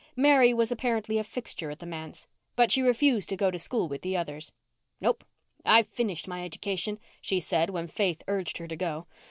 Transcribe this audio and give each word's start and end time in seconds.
Mary 0.15 0.51
was 0.51 0.71
apparently 0.71 1.19
a 1.19 1.23
fixture 1.23 1.69
at 1.69 1.77
the 1.77 1.85
manse. 1.85 2.27
But 2.55 2.71
she 2.71 2.81
refused 2.81 3.29
to 3.29 3.35
go 3.35 3.51
to 3.51 3.59
school 3.59 3.87
with 3.87 4.01
the 4.01 4.17
others. 4.17 4.51
"Nope. 4.99 5.23
I've 5.63 5.85
finished 5.85 6.27
my 6.27 6.43
education," 6.43 6.97
she 7.21 7.39
said, 7.39 7.69
when 7.69 7.85
Faith 7.85 8.23
urged 8.27 8.57
her 8.57 8.65
to 8.65 8.75
go. 8.75 9.05